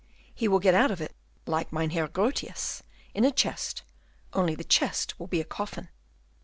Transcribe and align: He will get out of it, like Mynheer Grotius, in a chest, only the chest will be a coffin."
He 0.33 0.47
will 0.47 0.57
get 0.57 0.73
out 0.73 0.89
of 0.89 0.99
it, 0.99 1.15
like 1.45 1.71
Mynheer 1.71 2.07
Grotius, 2.07 2.81
in 3.13 3.23
a 3.23 3.29
chest, 3.31 3.83
only 4.33 4.55
the 4.55 4.63
chest 4.63 5.19
will 5.19 5.27
be 5.27 5.39
a 5.41 5.45
coffin." 5.45 5.89